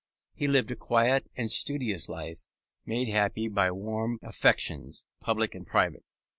He 0.33 0.47
lived 0.47 0.71
a 0.71 0.75
quiet 0.75 1.29
and 1.37 1.51
studious 1.51 2.09
life, 2.09 2.47
made 2.87 3.07
happy 3.07 3.47
by 3.47 3.69
warm 3.69 4.17
affections, 4.23 5.05
public 5.19 5.53
and 5.53 5.63
private. 5.67 6.03